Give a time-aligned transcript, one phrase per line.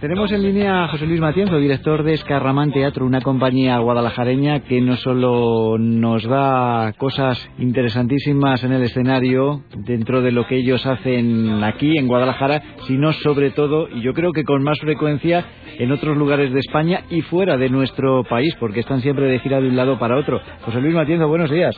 [0.00, 4.80] Tenemos en línea a José Luis Matienzo, director de Escarramán Teatro, una compañía guadalajareña que
[4.80, 11.64] no solo nos da cosas interesantísimas en el escenario dentro de lo que ellos hacen
[11.64, 15.44] aquí en Guadalajara, sino sobre todo, y yo creo que con más frecuencia,
[15.78, 19.60] en otros lugares de España y fuera de nuestro país, porque están siempre de gira
[19.60, 20.40] de un lado para otro.
[20.62, 21.74] José Luis Matienzo, buenos días.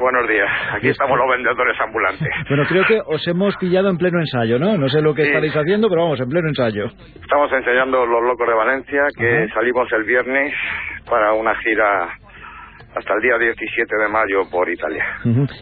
[0.00, 0.48] Buenos días.
[0.74, 2.28] Aquí estamos los vendedores ambulantes.
[2.48, 4.76] Bueno, creo que os hemos pillado en pleno ensayo, ¿no?
[4.76, 5.28] No sé lo que Sí.
[5.28, 6.86] estaréis haciendo, pero vamos, en pleno ensayo.
[7.20, 10.54] Estamos enseñando Los Locos de Valencia, que salimos el viernes
[11.08, 12.08] para una gira
[12.96, 15.04] hasta el día 17 de mayo por Italia.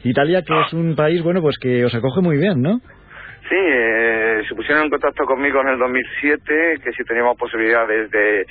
[0.04, 2.78] Italia, que es un país, bueno, pues que os acoge muy bien, ¿no?
[3.48, 8.44] Sí, eh, se pusieron en contacto conmigo en el 2007, que si teníamos posibilidades de,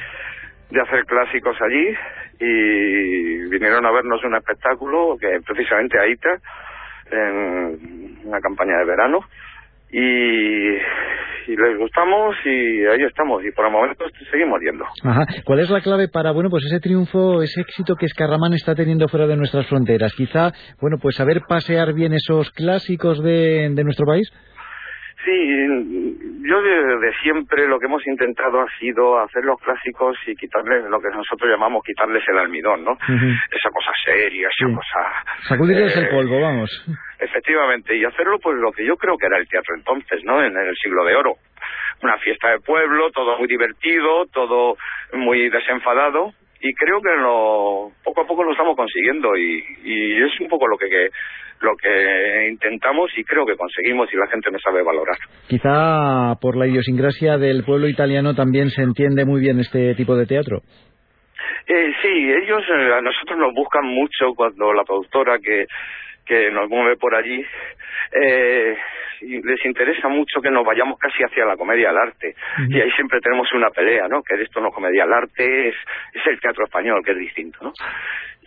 [0.69, 1.95] de hacer clásicos allí,
[2.39, 6.30] y vinieron a vernos un espectáculo, que precisamente a Ita,
[7.11, 9.19] en una campaña de verano,
[9.91, 10.75] y,
[11.47, 14.86] y les gustamos y ahí estamos, y por el momento seguimos yendo.
[15.03, 15.25] Ajá.
[15.45, 19.08] ¿Cuál es la clave para, bueno, pues ese triunfo, ese éxito que Escarramán está teniendo
[19.08, 20.13] fuera de nuestras fronteras?
[20.13, 24.30] Quizá, bueno, pues saber pasear bien esos clásicos de, de nuestro país.
[25.25, 30.35] Sí, yo de, de siempre lo que hemos intentado ha sido hacer los clásicos y
[30.35, 32.91] quitarles lo que nosotros llamamos quitarles el almidón, ¿no?
[32.91, 34.73] Esa cosa seria, esa Sí.
[34.75, 35.23] cosa...
[35.49, 36.69] Sacudirles eh, el polvo, vamos.
[37.19, 40.43] Efectivamente, y hacerlo pues lo que yo creo que era el teatro entonces, ¿no?
[40.43, 41.33] En el siglo de oro.
[42.03, 44.77] Una fiesta de pueblo, todo muy divertido, todo
[45.13, 46.33] muy desenfadado,
[46.67, 50.67] y creo que lo, poco a poco lo estamos consiguiendo, y, y es un poco
[50.67, 51.09] lo que, que
[51.61, 55.17] lo que intentamos y creo que conseguimos y la gente me sabe valorar.
[55.48, 60.26] Quizá por la idiosincrasia del pueblo italiano también se entiende muy bien este tipo de
[60.26, 60.61] teatro.
[61.67, 65.65] Eh, sí, ellos eh, a nosotros nos buscan mucho cuando la productora que,
[66.25, 67.45] que nos mueve por allí
[68.11, 68.77] eh,
[69.21, 72.36] les interesa mucho que nos vayamos casi hacia la comedia al arte.
[72.69, 74.21] Y ahí siempre tenemos una pelea, ¿no?
[74.21, 75.75] Que esto no es comedia al arte, es,
[76.14, 77.73] es el teatro español, que es distinto, ¿no?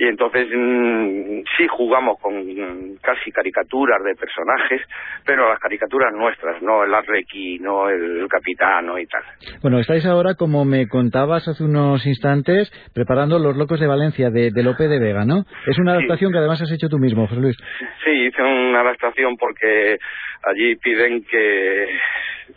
[0.01, 4.81] Y entonces mm, sí jugamos con mm, casi caricaturas de personajes,
[5.27, 9.23] pero las caricaturas nuestras, no el arlequí, no el capitano y tal.
[9.63, 14.51] Bueno, estáis ahora, como me contabas hace unos instantes, preparando Los Locos de Valencia de,
[14.53, 15.45] de Lope de Vega, ¿no?
[15.67, 15.99] Es una Sí.
[15.99, 17.57] adaptación que además has hecho tú mismo, José Luis.
[18.05, 19.99] Sí, hice una adaptación porque
[20.43, 21.89] allí piden que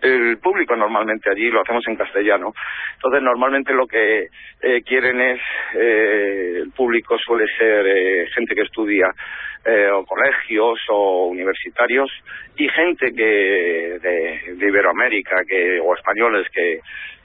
[0.02, 2.54] el público normalmente allí lo hacemos en castellano.
[2.96, 4.28] Entonces normalmente lo que
[4.62, 5.40] eh, quieren es
[5.76, 9.08] eh, el público suele ser eh, gente que estudia
[9.66, 12.10] eh, o colegios o universitarios
[12.58, 16.80] y gente que de, de Iberoamérica que o españoles que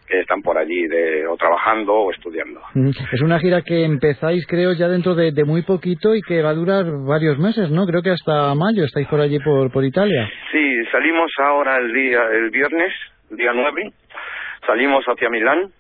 [0.07, 2.61] que están por allí de, o trabajando o estudiando.
[2.75, 6.43] Mm, Es una gira que empezáis, creo, ya dentro de, de muy poquito y que
[6.43, 7.87] va a durar varios meses, ¿no?
[7.87, 10.31] Creo que hasta mayo estáis por allí, por, por Italia.
[10.53, 12.93] Sí, salimos ahora el día, el viernes,
[13.31, 13.91] día 9,
[14.67, 15.71] salimos hacia Milán,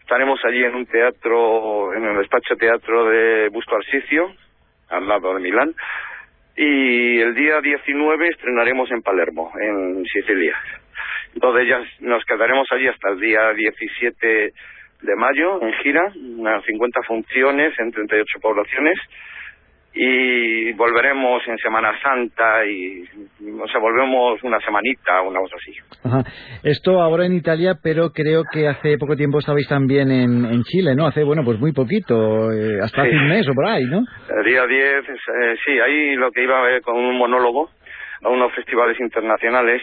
[0.00, 4.32] estaremos allí en un teatro, en el despacho teatro de Busto Arsizio,
[4.90, 5.74] al lado de Milán,
[6.56, 10.56] y el día 19 estrenaremos en Palermo, en Sicilia.
[11.34, 14.52] Entonces ya nos quedaremos allí hasta el día 17
[15.02, 16.02] de mayo en gira,
[16.38, 18.98] unas 50 funciones en 38 poblaciones
[19.94, 23.02] y volveremos en Semana Santa y
[23.58, 25.72] o sea volvemos una semanita una cosa así
[26.04, 26.22] Ajá.
[26.62, 30.94] Esto ahora en Italia, pero creo que hace poco tiempo estabais también en, en Chile,
[30.94, 31.06] ¿no?
[31.06, 33.08] Hace, bueno, pues muy poquito, eh, hasta Sí.
[33.08, 34.02] hace un mes o por ahí, ¿no?
[34.36, 37.70] el día 10 eh, sí ahí lo que iba a ver con un monólogo
[38.22, 39.80] a unos festivales internacionales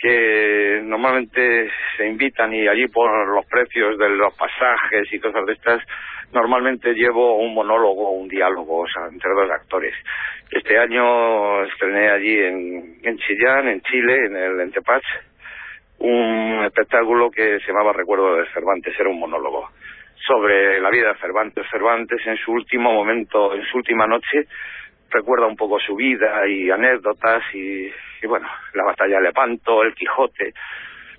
[0.00, 5.52] que normalmente se invitan y allí por los precios de los pasajes y cosas de
[5.52, 5.82] estas
[6.32, 9.94] normalmente llevo un monólogo un diálogo o sea, entre dos actores.
[10.50, 15.04] Este año estrené allí en, en Chillán en Chile en el Entepach
[15.98, 18.94] un espectáculo que se llamaba Recuerdo de Cervantes.
[18.98, 19.68] Era un monólogo
[20.26, 21.66] sobre la vida de Cervantes.
[21.70, 24.46] Cervantes en su último momento en su última noche
[25.10, 27.90] recuerda un poco su vida y anécdotas y,
[28.22, 30.52] y bueno, la batalla de Lepanto, el Quijote,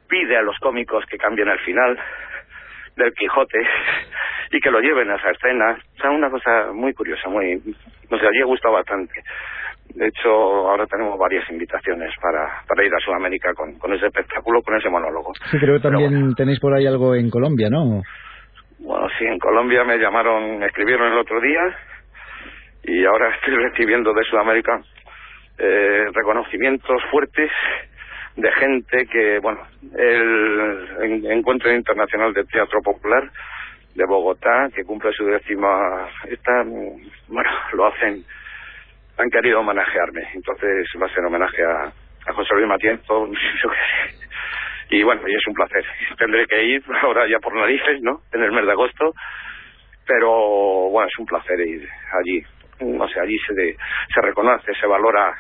[0.08, 1.98] pide a los cómicos que cambien el final
[2.96, 3.60] del Quijote
[4.52, 5.78] y que lo lleven a esa escena.
[5.98, 7.58] O sea, una cosa muy curiosa, muy...
[8.10, 9.14] Nos había gustado bastante.
[9.96, 14.62] De hecho, ahora tenemos varias invitaciones para, para ir a Sudamérica con, con ese espectáculo,
[14.62, 15.34] con ese monólogo.
[15.50, 18.02] Sí, creo que también tenéis por ahí algo en Colombia, ¿no?
[18.80, 21.62] Bueno, sí, en Colombia me llamaron, me escribieron el otro día
[22.84, 24.82] y ahora estoy recibiendo de Sudamérica
[25.64, 27.52] eh, reconocimientos fuertes
[28.36, 29.60] de gente que, bueno,
[29.96, 33.30] el Encuentro Internacional de Teatro Popular
[33.94, 38.24] de Bogotá, que cumple su décima, esta, bueno, lo hacen,
[39.18, 41.92] han querido homenajearme, entonces va a ser homenaje a,
[42.26, 43.28] a José Luis Matienzo,
[44.90, 45.86] y bueno, y es un placer.
[46.18, 48.22] Tendré que ir ahora ya por narices, ¿no?
[48.34, 49.14] En el mes de agosto,
[50.08, 51.88] pero bueno, es un placer ir
[52.20, 52.44] allí.
[52.82, 55.34] No sé, allí se, se reconoce, se valora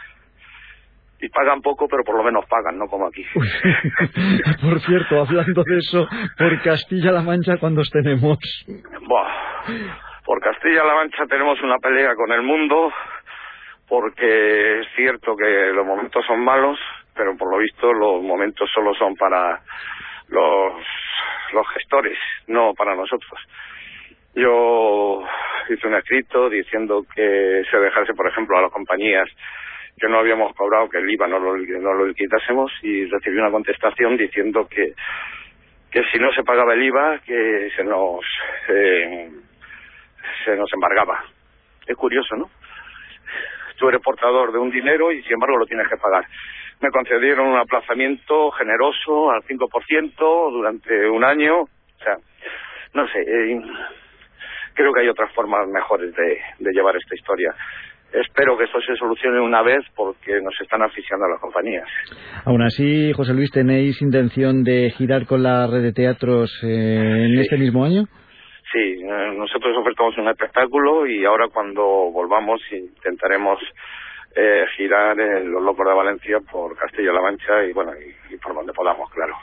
[1.21, 3.23] y pagan poco, pero por lo menos pagan, no como aquí.
[4.61, 6.07] por cierto, hablando de eso,
[6.37, 8.37] por Castilla-La Mancha, ¿cuántos tenemos?
[10.25, 12.91] por Castilla-La Mancha tenemos una pelea con el mundo,
[13.87, 16.79] porque es cierto que los momentos son malos,
[17.13, 19.61] pero por lo visto los momentos solo son para
[20.29, 20.73] los,
[21.53, 22.17] los gestores,
[22.47, 23.39] no para nosotros.
[24.33, 25.23] Yo
[25.73, 29.27] hice un escrito diciendo que se dejase, por ejemplo, a las compañías
[29.99, 33.51] que no habíamos cobrado, que el IVA no lo, no lo quitásemos y recibí una
[33.51, 34.93] contestación diciendo que,
[35.91, 38.25] que si no se pagaba el IVA, que se nos,
[38.69, 39.29] eh,
[40.45, 41.23] se nos embargaba.
[41.85, 42.49] Es curioso, ¿no?
[43.77, 46.25] Tú eres portador de un dinero y sin embargo lo tienes que pagar.
[46.81, 51.61] Me concedieron un aplazamiento generoso al 5% durante un año.
[51.61, 52.17] O sea,
[52.93, 53.61] no sé, eh,
[54.73, 57.55] creo que hay otras formas mejores de, de llevar esta historia
[58.13, 61.87] espero que esto se solucione una vez porque nos están asfixiando las compañías.
[62.45, 67.39] Aún así, José Luis, ¿tenéis intención de girar con la red de teatros eh, en
[67.39, 68.03] este mismo año?
[68.71, 73.59] Sí, eh, nosotros ofertamos un espectáculo y ahora cuando volvamos intentaremos
[74.35, 77.91] eh, girar en Los Locos de Valencia por Castilla-La Mancha y bueno,
[78.29, 79.35] y por donde podamos, claro.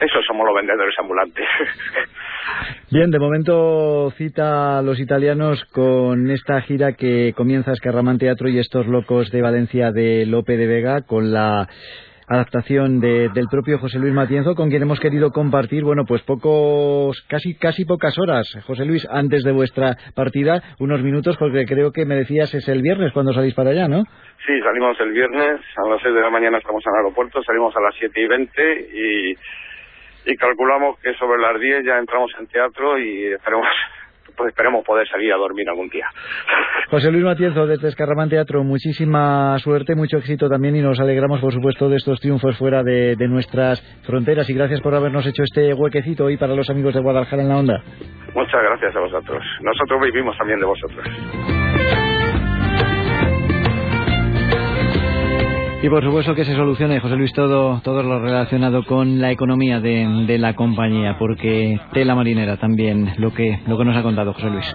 [0.00, 1.44] Eso somos los vendedores ambulantes.
[2.90, 8.58] Bien, de momento cita a los italianos con esta gira que comienza Escarramán Teatro y
[8.58, 11.68] estos locos de Valencia de Lope de Vega con la
[12.30, 17.58] adaptación del propio José Luis Matienzo, con quien hemos querido compartir, bueno, pues pocos, casi,
[17.58, 22.14] casi pocas horas, José Luis, antes de vuestra partida, unos minutos, porque creo que me
[22.14, 24.04] decías es el viernes cuando salís para allá, ¿no?
[24.46, 27.74] Sí, salimos el viernes, a las 6 de la mañana estamos en el aeropuerto, salimos
[27.76, 29.34] a las 7 y 20 y
[30.26, 33.66] y calculamos que sobre las 10 ya entramos en teatro y esperemos
[34.40, 36.06] pues esperemos poder salir a dormir algún día.
[36.88, 41.52] José Luis Matienzo desde Escarramán Teatro, muchísima suerte, mucho éxito también y nos alegramos por
[41.52, 45.74] supuesto de estos triunfos fuera de, de nuestras fronteras y gracias por habernos hecho este
[45.74, 47.82] huequecito hoy para los amigos de Guadalajara en la onda.
[48.34, 49.44] Muchas gracias a vosotros.
[49.60, 51.59] Nosotros vivimos también de vosotros.
[55.82, 59.80] Y por supuesto que se solucione, José Luis, todo, todo lo relacionado con la economía
[59.80, 64.34] de, de la compañía, porque tela marinera también, lo que, lo que nos ha contado
[64.34, 64.66] José Luis.